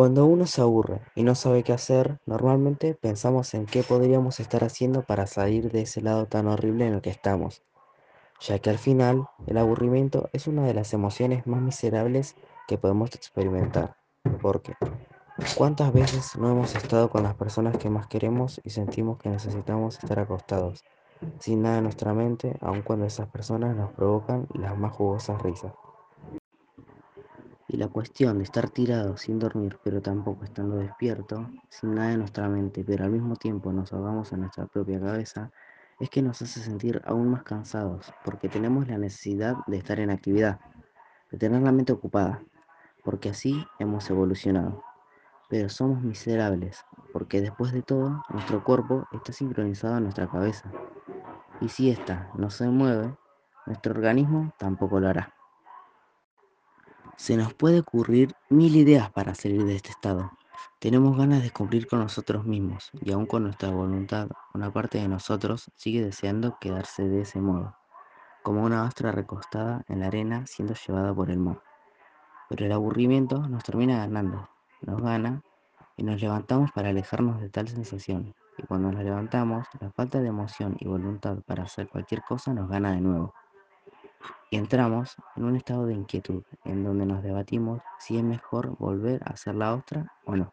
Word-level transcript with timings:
Cuando 0.00 0.24
uno 0.24 0.46
se 0.46 0.62
aburre 0.62 1.02
y 1.14 1.24
no 1.24 1.34
sabe 1.34 1.62
qué 1.62 1.74
hacer, 1.74 2.16
normalmente 2.24 2.94
pensamos 2.94 3.52
en 3.52 3.66
qué 3.66 3.82
podríamos 3.82 4.40
estar 4.40 4.64
haciendo 4.64 5.02
para 5.02 5.26
salir 5.26 5.70
de 5.70 5.82
ese 5.82 6.00
lado 6.00 6.24
tan 6.24 6.46
horrible 6.46 6.86
en 6.86 6.94
el 6.94 7.02
que 7.02 7.10
estamos, 7.10 7.62
ya 8.40 8.58
que 8.60 8.70
al 8.70 8.78
final 8.78 9.26
el 9.46 9.58
aburrimiento 9.58 10.30
es 10.32 10.46
una 10.46 10.64
de 10.64 10.72
las 10.72 10.94
emociones 10.94 11.46
más 11.46 11.60
miserables 11.60 12.34
que 12.66 12.78
podemos 12.78 13.14
experimentar. 13.14 13.94
Porque, 14.40 14.72
¿cuántas 15.54 15.92
veces 15.92 16.34
no 16.38 16.50
hemos 16.50 16.74
estado 16.74 17.10
con 17.10 17.22
las 17.22 17.34
personas 17.34 17.76
que 17.76 17.90
más 17.90 18.06
queremos 18.06 18.58
y 18.64 18.70
sentimos 18.70 19.18
que 19.18 19.28
necesitamos 19.28 19.98
estar 19.98 20.18
acostados, 20.18 20.82
sin 21.40 21.60
nada 21.60 21.76
en 21.76 21.84
nuestra 21.84 22.14
mente, 22.14 22.56
aun 22.62 22.80
cuando 22.80 23.04
esas 23.04 23.28
personas 23.28 23.76
nos 23.76 23.92
provocan 23.92 24.46
las 24.54 24.78
más 24.78 24.94
jugosas 24.94 25.42
risas? 25.42 25.74
Y 27.72 27.76
la 27.76 27.86
cuestión 27.86 28.38
de 28.38 28.44
estar 28.44 28.68
tirado 28.68 29.16
sin 29.16 29.38
dormir, 29.38 29.78
pero 29.84 30.02
tampoco 30.02 30.44
estando 30.44 30.78
despierto, 30.78 31.48
sin 31.68 31.94
nada 31.94 32.12
en 32.12 32.18
nuestra 32.18 32.48
mente, 32.48 32.82
pero 32.84 33.04
al 33.04 33.12
mismo 33.12 33.36
tiempo 33.36 33.72
nos 33.72 33.92
ahogamos 33.92 34.32
en 34.32 34.40
nuestra 34.40 34.66
propia 34.66 34.98
cabeza, 34.98 35.52
es 36.00 36.10
que 36.10 36.20
nos 36.20 36.42
hace 36.42 36.58
sentir 36.58 37.00
aún 37.04 37.28
más 37.28 37.44
cansados, 37.44 38.12
porque 38.24 38.48
tenemos 38.48 38.88
la 38.88 38.98
necesidad 38.98 39.54
de 39.68 39.76
estar 39.76 40.00
en 40.00 40.10
actividad, 40.10 40.58
de 41.30 41.38
tener 41.38 41.62
la 41.62 41.70
mente 41.70 41.92
ocupada, 41.92 42.42
porque 43.04 43.28
así 43.28 43.64
hemos 43.78 44.10
evolucionado. 44.10 44.82
Pero 45.48 45.68
somos 45.68 46.02
miserables, 46.02 46.84
porque 47.12 47.40
después 47.40 47.70
de 47.70 47.82
todo, 47.82 48.24
nuestro 48.30 48.64
cuerpo 48.64 49.06
está 49.12 49.32
sincronizado 49.32 49.94
a 49.94 50.00
nuestra 50.00 50.26
cabeza. 50.26 50.72
Y 51.60 51.68
si 51.68 51.88
ésta 51.88 52.32
no 52.34 52.50
se 52.50 52.66
mueve, 52.66 53.16
nuestro 53.66 53.92
organismo 53.92 54.52
tampoco 54.58 54.98
lo 54.98 55.08
hará. 55.08 55.39
Se 57.20 57.36
nos 57.36 57.52
puede 57.52 57.80
ocurrir 57.80 58.34
mil 58.48 58.74
ideas 58.76 59.10
para 59.10 59.34
salir 59.34 59.66
de 59.66 59.76
este 59.76 59.90
estado. 59.90 60.30
Tenemos 60.78 61.18
ganas 61.18 61.42
de 61.42 61.50
cumplir 61.50 61.86
con 61.86 61.98
nosotros 61.98 62.46
mismos 62.46 62.90
y 62.98 63.12
aún 63.12 63.26
con 63.26 63.42
nuestra 63.42 63.68
voluntad, 63.68 64.30
una 64.54 64.72
parte 64.72 64.96
de 64.96 65.06
nosotros 65.06 65.70
sigue 65.76 66.02
deseando 66.02 66.56
quedarse 66.58 67.06
de 67.06 67.20
ese 67.20 67.42
modo, 67.42 67.76
como 68.42 68.64
una 68.64 68.84
ostra 68.84 69.12
recostada 69.12 69.84
en 69.88 70.00
la 70.00 70.06
arena 70.06 70.46
siendo 70.46 70.72
llevada 70.72 71.14
por 71.14 71.30
el 71.30 71.40
mar. 71.40 71.62
Pero 72.48 72.64
el 72.64 72.72
aburrimiento 72.72 73.46
nos 73.48 73.64
termina 73.64 73.98
ganando, 73.98 74.48
nos 74.80 75.02
gana 75.02 75.42
y 75.98 76.04
nos 76.04 76.22
levantamos 76.22 76.72
para 76.72 76.88
alejarnos 76.88 77.38
de 77.42 77.50
tal 77.50 77.68
sensación. 77.68 78.34
Y 78.56 78.62
cuando 78.62 78.90
nos 78.92 79.04
levantamos, 79.04 79.66
la 79.78 79.90
falta 79.90 80.22
de 80.22 80.28
emoción 80.28 80.74
y 80.80 80.88
voluntad 80.88 81.36
para 81.46 81.64
hacer 81.64 81.86
cualquier 81.90 82.22
cosa 82.22 82.54
nos 82.54 82.70
gana 82.70 82.92
de 82.92 83.02
nuevo 83.02 83.34
y 84.50 84.56
entramos 84.56 85.16
en 85.36 85.44
un 85.44 85.56
estado 85.56 85.86
de 85.86 85.94
inquietud 85.94 86.42
en 86.64 86.82
donde 86.82 87.06
nos 87.06 87.22
debatimos 87.22 87.80
si 87.98 88.18
es 88.18 88.24
mejor 88.24 88.76
volver 88.78 89.22
a 89.24 89.30
hacer 89.34 89.54
la 89.54 89.72
ostra 89.72 90.12
o 90.26 90.34
no. 90.34 90.52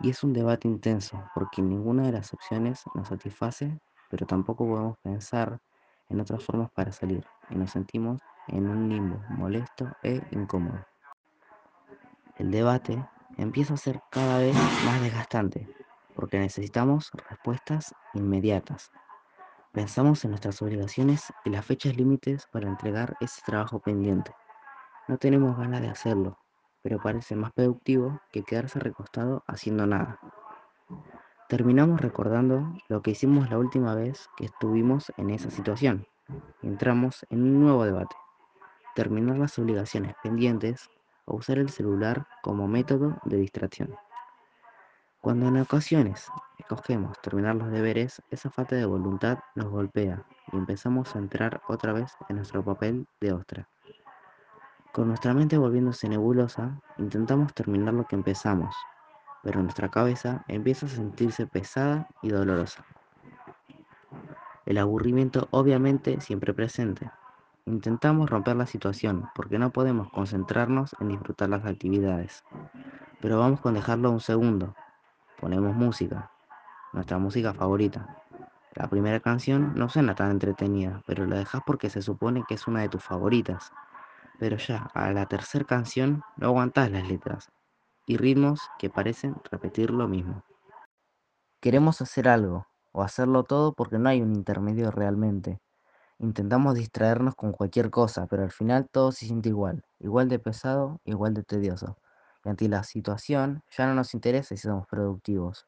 Y 0.00 0.10
es 0.10 0.24
un 0.24 0.32
debate 0.32 0.66
intenso 0.66 1.22
porque 1.34 1.60
ninguna 1.60 2.04
de 2.04 2.12
las 2.12 2.32
opciones 2.32 2.82
nos 2.94 3.08
satisface, 3.08 3.78
pero 4.08 4.26
tampoco 4.26 4.66
podemos 4.66 4.96
pensar 4.98 5.60
en 6.08 6.20
otras 6.20 6.42
formas 6.42 6.70
para 6.70 6.90
salir 6.90 7.24
y 7.50 7.56
nos 7.56 7.72
sentimos 7.72 8.22
en 8.46 8.66
un 8.66 8.88
limbo 8.88 9.20
molesto 9.28 9.86
e 10.02 10.22
incómodo. 10.30 10.82
El 12.36 12.50
debate 12.50 13.04
empieza 13.36 13.74
a 13.74 13.76
ser 13.76 14.00
cada 14.10 14.38
vez 14.38 14.54
más 14.86 15.02
desgastante 15.02 15.68
porque 16.14 16.38
necesitamos 16.38 17.10
respuestas 17.28 17.94
inmediatas 18.14 18.90
Pensamos 19.78 20.24
en 20.24 20.30
nuestras 20.30 20.60
obligaciones 20.60 21.32
y 21.44 21.50
las 21.50 21.64
fechas 21.64 21.96
límites 21.96 22.48
para 22.50 22.66
entregar 22.66 23.16
ese 23.20 23.42
trabajo 23.46 23.78
pendiente. 23.78 24.34
No 25.06 25.18
tenemos 25.18 25.56
ganas 25.56 25.80
de 25.82 25.86
hacerlo, 25.86 26.36
pero 26.82 26.98
parece 27.00 27.36
más 27.36 27.52
productivo 27.52 28.20
que 28.32 28.42
quedarse 28.42 28.80
recostado 28.80 29.44
haciendo 29.46 29.86
nada. 29.86 30.18
Terminamos 31.48 32.00
recordando 32.00 32.74
lo 32.88 33.02
que 33.02 33.12
hicimos 33.12 33.50
la 33.50 33.58
última 33.58 33.94
vez 33.94 34.28
que 34.36 34.46
estuvimos 34.46 35.12
en 35.16 35.30
esa 35.30 35.48
situación. 35.48 36.08
Entramos 36.60 37.24
en 37.30 37.44
un 37.44 37.60
nuevo 37.60 37.84
debate. 37.84 38.16
Terminar 38.96 39.38
las 39.38 39.56
obligaciones 39.60 40.16
pendientes 40.24 40.90
o 41.24 41.36
usar 41.36 41.58
el 41.58 41.70
celular 41.70 42.26
como 42.42 42.66
método 42.66 43.20
de 43.26 43.36
distracción. 43.36 43.94
Cuando 45.20 45.46
en 45.46 45.60
ocasiones 45.60 46.28
escogemos 46.68 47.18
terminar 47.22 47.56
los 47.56 47.70
deberes, 47.70 48.20
esa 48.30 48.50
falta 48.50 48.76
de 48.76 48.84
voluntad 48.84 49.38
nos 49.54 49.70
golpea 49.70 50.22
y 50.52 50.56
empezamos 50.58 51.16
a 51.16 51.18
entrar 51.18 51.62
otra 51.66 51.94
vez 51.94 52.12
en 52.28 52.36
nuestro 52.36 52.62
papel 52.62 53.06
de 53.22 53.32
ostra. 53.32 53.68
Con 54.92 55.08
nuestra 55.08 55.32
mente 55.32 55.56
volviéndose 55.56 56.10
nebulosa, 56.10 56.78
intentamos 56.98 57.54
terminar 57.54 57.94
lo 57.94 58.06
que 58.06 58.16
empezamos, 58.16 58.74
pero 59.42 59.62
nuestra 59.62 59.88
cabeza 59.88 60.44
empieza 60.46 60.84
a 60.84 60.90
sentirse 60.90 61.46
pesada 61.46 62.06
y 62.20 62.28
dolorosa. 62.28 62.84
El 64.66 64.76
aburrimiento 64.76 65.48
obviamente 65.50 66.20
siempre 66.20 66.52
presente. 66.52 67.10
Intentamos 67.64 68.28
romper 68.28 68.56
la 68.56 68.66
situación 68.66 69.30
porque 69.34 69.58
no 69.58 69.70
podemos 69.70 70.10
concentrarnos 70.10 70.94
en 71.00 71.08
disfrutar 71.08 71.48
las 71.48 71.64
actividades, 71.64 72.44
pero 73.22 73.38
vamos 73.38 73.60
con 73.60 73.72
dejarlo 73.72 74.10
un 74.10 74.20
segundo 74.20 74.74
ponemos 75.40 75.74
música, 75.74 76.30
nuestra 76.92 77.18
música 77.18 77.54
favorita. 77.54 78.22
La 78.74 78.88
primera 78.88 79.20
canción 79.20 79.74
no 79.74 79.88
suena 79.88 80.14
tan 80.14 80.30
entretenida, 80.30 81.02
pero 81.06 81.26
la 81.26 81.38
dejas 81.38 81.62
porque 81.66 81.90
se 81.90 82.02
supone 82.02 82.44
que 82.46 82.54
es 82.54 82.66
una 82.66 82.80
de 82.80 82.88
tus 82.88 83.02
favoritas. 83.02 83.72
Pero 84.38 84.56
ya, 84.56 84.90
a 84.94 85.10
la 85.12 85.26
tercera 85.26 85.64
canción 85.64 86.22
no 86.36 86.48
aguantas 86.48 86.90
las 86.90 87.08
letras 87.08 87.50
y 88.06 88.16
ritmos 88.16 88.60
que 88.78 88.90
parecen 88.90 89.36
repetir 89.50 89.90
lo 89.90 90.08
mismo. 90.08 90.44
Queremos 91.60 92.00
hacer 92.00 92.28
algo, 92.28 92.66
o 92.92 93.02
hacerlo 93.02 93.42
todo 93.42 93.72
porque 93.72 93.98
no 93.98 94.08
hay 94.08 94.22
un 94.22 94.34
intermedio 94.34 94.90
realmente. 94.90 95.60
Intentamos 96.18 96.74
distraernos 96.74 97.34
con 97.34 97.52
cualquier 97.52 97.90
cosa, 97.90 98.26
pero 98.26 98.42
al 98.44 98.52
final 98.52 98.88
todo 98.90 99.12
se 99.12 99.26
siente 99.26 99.48
igual, 99.48 99.84
igual 99.98 100.28
de 100.28 100.38
pesado, 100.38 101.00
igual 101.04 101.34
de 101.34 101.42
tedioso 101.42 101.96
ante 102.48 102.68
la 102.68 102.82
situación 102.82 103.62
ya 103.76 103.86
no 103.86 103.94
nos 103.94 104.14
interesa 104.14 104.56
si 104.56 104.62
somos 104.62 104.86
productivos. 104.86 105.66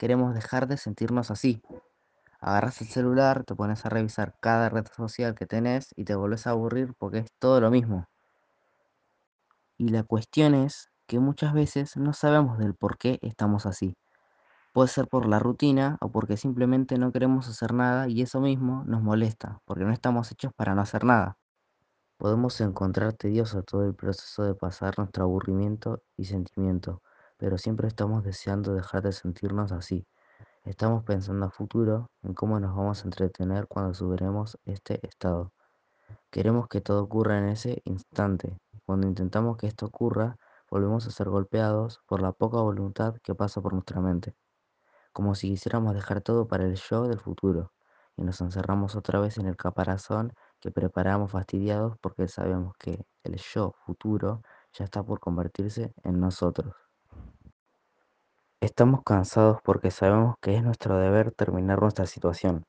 Queremos 0.00 0.32
dejar 0.32 0.66
de 0.66 0.78
sentirnos 0.78 1.30
así. 1.30 1.60
Agarras 2.40 2.80
el 2.80 2.86
celular, 2.86 3.44
te 3.44 3.54
pones 3.54 3.84
a 3.84 3.90
revisar 3.90 4.34
cada 4.40 4.70
red 4.70 4.86
social 4.96 5.34
que 5.34 5.44
tenés 5.44 5.92
y 5.94 6.04
te 6.04 6.14
volvés 6.14 6.46
a 6.46 6.52
aburrir 6.52 6.94
porque 6.96 7.18
es 7.18 7.26
todo 7.38 7.60
lo 7.60 7.70
mismo. 7.70 8.06
Y 9.76 9.88
la 9.88 10.02
cuestión 10.02 10.54
es 10.54 10.88
que 11.06 11.18
muchas 11.18 11.52
veces 11.52 11.98
no 11.98 12.14
sabemos 12.14 12.56
del 12.56 12.74
por 12.74 12.96
qué 12.96 13.18
estamos 13.20 13.66
así. 13.66 13.94
Puede 14.72 14.88
ser 14.88 15.06
por 15.06 15.28
la 15.28 15.38
rutina 15.38 15.98
o 16.00 16.10
porque 16.10 16.38
simplemente 16.38 16.96
no 16.96 17.12
queremos 17.12 17.46
hacer 17.46 17.74
nada 17.74 18.08
y 18.08 18.22
eso 18.22 18.40
mismo 18.40 18.84
nos 18.86 19.02
molesta, 19.02 19.60
porque 19.66 19.84
no 19.84 19.92
estamos 19.92 20.32
hechos 20.32 20.54
para 20.54 20.74
no 20.74 20.80
hacer 20.80 21.04
nada. 21.04 21.36
Podemos 22.16 22.58
encontrar 22.62 23.12
tedioso 23.12 23.64
todo 23.64 23.84
el 23.84 23.94
proceso 23.94 24.44
de 24.44 24.54
pasar 24.54 24.96
nuestro 24.96 25.24
aburrimiento 25.24 26.02
y 26.16 26.24
sentimiento, 26.24 27.02
pero 27.40 27.56
siempre 27.56 27.88
estamos 27.88 28.22
deseando 28.22 28.74
dejar 28.74 29.02
de 29.02 29.12
sentirnos 29.12 29.72
así. 29.72 30.06
Estamos 30.62 31.04
pensando 31.04 31.46
a 31.46 31.50
futuro 31.50 32.10
en 32.22 32.34
cómo 32.34 32.60
nos 32.60 32.76
vamos 32.76 33.00
a 33.00 33.04
entretener 33.04 33.66
cuando 33.66 33.94
superemos 33.94 34.58
este 34.66 35.04
estado. 35.06 35.50
Queremos 36.30 36.68
que 36.68 36.82
todo 36.82 37.02
ocurra 37.02 37.38
en 37.38 37.48
ese 37.48 37.80
instante. 37.86 38.58
Cuando 38.84 39.06
intentamos 39.06 39.56
que 39.56 39.68
esto 39.68 39.86
ocurra, 39.86 40.36
volvemos 40.70 41.06
a 41.06 41.10
ser 41.10 41.30
golpeados 41.30 42.02
por 42.06 42.20
la 42.20 42.32
poca 42.32 42.58
voluntad 42.58 43.16
que 43.22 43.34
pasa 43.34 43.62
por 43.62 43.72
nuestra 43.72 44.02
mente, 44.02 44.34
como 45.14 45.34
si 45.34 45.48
quisiéramos 45.48 45.94
dejar 45.94 46.20
todo 46.20 46.46
para 46.46 46.64
el 46.64 46.74
yo 46.74 47.08
del 47.08 47.20
futuro, 47.20 47.72
y 48.18 48.22
nos 48.22 48.42
encerramos 48.42 48.96
otra 48.96 49.18
vez 49.18 49.38
en 49.38 49.46
el 49.46 49.56
caparazón 49.56 50.34
que 50.60 50.70
preparamos 50.70 51.32
fastidiados 51.32 51.96
porque 52.02 52.28
sabemos 52.28 52.74
que 52.78 53.06
el 53.24 53.36
yo 53.36 53.74
futuro 53.86 54.42
ya 54.74 54.84
está 54.84 55.02
por 55.02 55.20
convertirse 55.20 55.94
en 56.04 56.20
nosotros. 56.20 56.89
Estamos 58.62 59.00
cansados 59.04 59.62
porque 59.64 59.90
sabemos 59.90 60.36
que 60.42 60.54
es 60.54 60.62
nuestro 60.62 60.98
deber 60.98 61.32
terminar 61.32 61.80
nuestra 61.80 62.04
situación. 62.04 62.66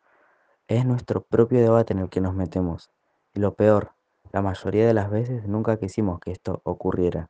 Es 0.70 0.86
nuestro 0.86 1.22
propio 1.22 1.60
debate 1.60 1.92
en 1.92 2.00
el 2.00 2.08
que 2.10 2.22
nos 2.22 2.34
metemos. 2.34 2.90
Y 3.34 3.42
lo 3.42 3.56
peor, 3.56 3.92
la 4.32 4.42
mayoría 4.42 4.88
de 4.88 4.94
las 4.94 5.10
veces 5.10 5.46
nunca 5.50 5.76
quisimos 5.76 6.22
que 6.22 6.32
esto 6.32 6.62
ocurriera. 6.64 7.30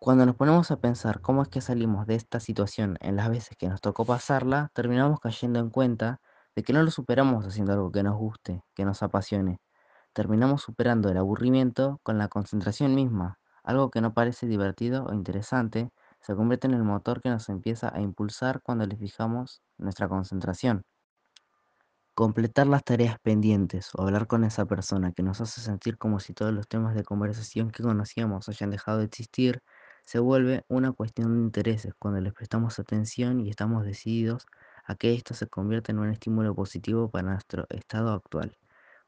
Cuando 0.00 0.24
nos 0.24 0.36
ponemos 0.36 0.70
a 0.70 0.80
pensar 0.80 1.20
cómo 1.20 1.42
es 1.42 1.48
que 1.48 1.60
salimos 1.60 2.06
de 2.06 2.14
esta 2.14 2.40
situación 2.40 2.96
en 3.02 3.14
las 3.14 3.28
veces 3.28 3.58
que 3.58 3.68
nos 3.68 3.82
tocó 3.82 4.06
pasarla, 4.06 4.70
terminamos 4.72 5.20
cayendo 5.20 5.58
en 5.58 5.68
cuenta 5.68 6.22
de 6.54 6.62
que 6.62 6.72
no 6.72 6.82
lo 6.82 6.90
superamos 6.90 7.44
haciendo 7.44 7.74
algo 7.74 7.92
que 7.92 8.02
nos 8.02 8.16
guste, 8.16 8.62
que 8.74 8.86
nos 8.86 9.02
apasione, 9.02 9.60
terminamos 10.14 10.62
superando 10.62 11.10
el 11.10 11.18
aburrimiento 11.18 12.00
con 12.02 12.16
la 12.16 12.28
concentración 12.28 12.94
misma. 12.94 13.38
Algo 13.62 13.90
que 13.90 14.00
no 14.00 14.14
parece 14.14 14.46
divertido 14.46 15.04
o 15.04 15.12
interesante 15.12 15.90
se 16.26 16.34
convierte 16.34 16.66
en 16.66 16.74
el 16.74 16.82
motor 16.82 17.22
que 17.22 17.30
nos 17.30 17.48
empieza 17.48 17.94
a 17.94 18.00
impulsar 18.00 18.60
cuando 18.60 18.84
le 18.84 18.96
fijamos 18.96 19.62
nuestra 19.78 20.08
concentración. 20.08 20.82
Completar 22.14 22.66
las 22.66 22.82
tareas 22.82 23.18
pendientes 23.20 23.90
o 23.94 24.02
hablar 24.02 24.26
con 24.26 24.42
esa 24.42 24.64
persona 24.66 25.12
que 25.12 25.22
nos 25.22 25.40
hace 25.40 25.60
sentir 25.60 25.98
como 25.98 26.18
si 26.18 26.32
todos 26.34 26.52
los 26.52 26.66
temas 26.66 26.94
de 26.96 27.04
conversación 27.04 27.70
que 27.70 27.82
conocíamos 27.84 28.48
hayan 28.48 28.70
dejado 28.70 28.98
de 28.98 29.04
existir 29.04 29.60
Se 30.04 30.18
vuelve 30.18 30.64
una 30.68 30.92
cuestión 30.92 31.34
de 31.36 31.42
intereses 31.42 31.94
cuando 31.98 32.20
les 32.20 32.32
prestamos 32.32 32.78
atención 32.80 33.40
y 33.40 33.50
estamos 33.50 33.84
decididos 33.84 34.46
a 34.84 34.96
que 34.96 35.14
esto 35.14 35.34
se 35.34 35.46
convierta 35.48 35.92
en 35.92 35.98
un 36.00 36.10
estímulo 36.10 36.54
positivo 36.56 37.08
para 37.10 37.28
nuestro 37.30 37.66
estado 37.70 38.12
actual. 38.12 38.56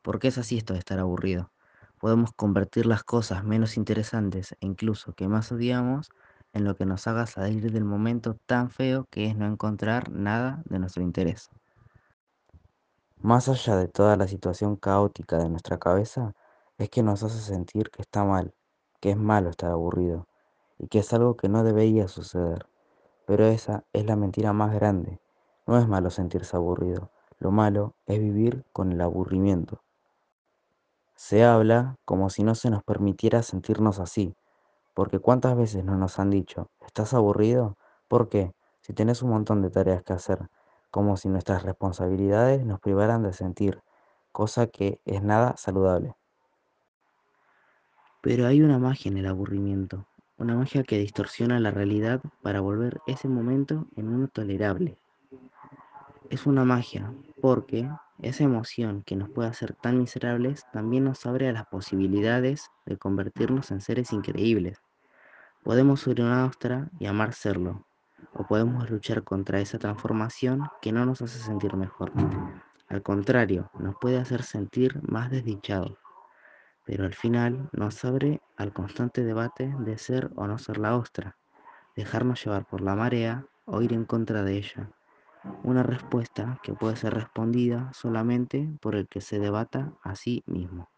Porque 0.03 0.29
es 0.29 0.39
así 0.39 0.59
esto 0.59 0.75
de 0.75 0.81
estar 0.81 0.99
aburrido. 1.01 1.53
Podemos 1.99 2.31
convertir 2.37 2.87
las 2.87 3.05
cosas 3.05 3.43
menos 3.45 3.77
interesantes 3.77 4.53
e 4.61 4.67
incluso 4.67 5.15
que 5.15 5.29
más 5.29 5.51
odiamos 5.53 6.11
en 6.53 6.65
lo 6.65 6.75
que 6.75 6.87
nos 6.87 7.07
haga 7.07 7.27
salir 7.27 7.71
del 7.73 7.85
momento 7.85 8.37
tan 8.47 8.71
feo 8.71 9.07
que 9.11 9.27
es 9.27 9.37
no 9.37 9.47
encontrar 9.47 10.11
nada 10.11 10.63
de 10.67 10.79
nuestro 10.79 11.03
interés. 11.03 11.51
Más 13.21 13.49
allá 13.49 13.77
de 13.77 13.89
toda 13.89 14.17
la 14.17 14.29
situación 14.29 14.77
caótica 14.77 15.39
de 15.39 15.49
nuestra 15.49 15.79
cabeza, 15.79 16.35
es 16.79 16.89
que 16.89 17.03
nos 17.03 17.23
hace 17.25 17.41
sentir 17.41 17.91
que 17.91 18.03
está 18.03 18.25
mal, 18.25 18.55
que 19.01 19.11
es 19.11 19.17
malo 19.17 19.51
estar 19.51 19.71
aburrido 19.71 20.29
y 20.79 20.87
que 20.87 21.01
es 21.01 21.13
algo 21.13 21.37
que 21.37 21.49
no 21.49 21.65
debería 21.65 22.07
suceder. 22.07 22.67
Pero 23.27 23.47
esa 23.47 23.85
es 23.93 24.07
la 24.07 24.17
mentira 24.17 24.53
más 24.53 24.73
grande. 24.73 25.21
No 25.67 25.77
es 25.79 25.89
malo 25.89 26.11
sentirse 26.11 26.57
aburrido, 26.57 27.11
lo 27.41 27.51
malo 27.51 27.95
es 28.07 28.21
vivir 28.21 28.65
con 28.73 28.93
el 28.93 29.01
aburrimiento. 29.01 29.83
Se 31.17 31.45
habla 31.45 31.97
como 32.05 32.31
si 32.31 32.45
no 32.45 32.55
se 32.55 32.71
nos 32.71 32.85
permitiera 32.85 33.43
sentirnos 33.43 33.99
así, 33.99 34.37
porque 34.99 35.21
cuántas 35.21 35.57
veces 35.57 35.85
no 35.85 35.97
nos 35.97 36.19
han 36.19 36.29
dicho, 36.29 36.73
¿estás 36.85 37.15
aburrido? 37.15 37.79
¿Por 38.09 38.29
qué? 38.29 38.51
Si 38.81 38.93
tenés 38.93 39.23
un 39.23 39.31
montón 39.31 39.63
de 39.63 39.71
tareas 39.71 40.03
que 40.03 40.13
hacer, 40.13 40.49
como 40.91 41.17
si 41.17 41.29
nuestras 41.29 41.63
responsabilidades 41.63 42.67
nos 42.67 42.81
privaran 42.81 43.23
de 43.23 43.33
sentir, 43.33 43.81
cosa 44.33 44.67
que 44.67 45.01
es 45.05 45.23
nada 45.23 45.57
saludable. 45.57 46.17
Pero 48.23 48.49
hay 48.49 48.61
una 48.61 48.81
magia 48.81 49.09
en 49.13 49.19
el 49.19 49.27
aburrimiento, 49.27 50.05
una 50.37 50.57
magia 50.57 50.83
que 50.83 50.99
distorsiona 50.99 51.61
la 51.61 51.71
realidad 51.71 52.21
para 52.43 52.61
volver 52.61 53.01
ese 53.07 53.29
momento 53.29 53.87
en 53.95 54.09
uno 54.09 54.27
tolerable. 54.27 54.99
Es 56.29 56.45
una 56.45 56.65
magia, 56.65 57.15
porque 57.41 57.89
esa 58.21 58.43
emoción 58.43 59.05
que 59.05 59.15
nos 59.15 59.31
puede 59.31 59.49
hacer 59.49 59.75
tan 59.75 59.97
miserables 60.01 60.67
también 60.73 61.05
nos 61.05 61.25
abre 61.25 61.49
a 61.49 61.53
las 61.53 61.67
posibilidades 61.67 62.69
de 62.85 62.97
convertirnos 62.97 63.71
en 63.71 63.81
seres 63.81 64.13
increíbles. 64.13 64.83
Podemos 65.63 66.01
subir 66.01 66.23
una 66.23 66.47
ostra 66.47 66.89
y 66.99 67.07
amar 67.07 67.35
serlo, 67.35 67.87
o 68.33 68.47
podemos 68.47 68.89
luchar 68.91 69.25
contra 69.25 69.61
esa 69.61 69.79
transformación 69.79 70.63
que 70.81 70.93
no 70.93 71.05
nos 71.05 71.21
hace 71.23 71.39
sentir 71.39 71.77
mejor. 71.77 72.13
Al 72.89 73.03
contrario, 73.03 73.71
nos 73.79 73.97
puede 73.97 74.19
hacer 74.19 74.43
sentir 74.43 75.01
más 75.03 75.31
desdichados, 75.31 75.99
pero 76.87 77.05
al 77.05 77.15
final 77.15 77.69
nos 77.73 78.03
abre 78.05 78.41
al 78.57 78.73
constante 78.73 79.25
debate 79.25 79.75
de 79.81 79.99
ser 79.99 80.31
o 80.37 80.47
no 80.47 80.57
ser 80.59 80.79
la 80.79 80.97
ostra, 80.97 81.37
dejarnos 81.97 82.43
llevar 82.43 82.65
por 82.65 82.81
la 82.81 82.95
marea 82.95 83.45
o 83.67 83.83
ir 83.83 83.93
en 83.93 84.07
contra 84.07 84.43
de 84.43 84.57
ella. 84.57 84.91
Una 85.65 85.83
respuesta 85.83 86.59
que 86.63 86.73
puede 86.73 86.97
ser 86.97 87.15
respondida 87.15 87.93
solamente 87.93 88.71
por 88.81 88.95
el 88.95 89.07
que 89.07 89.21
se 89.21 89.39
debata 89.39 89.93
a 90.03 90.15
sí 90.15 90.43
mismo. 90.47 90.89